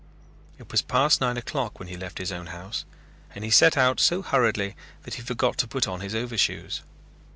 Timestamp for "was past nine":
0.71-1.37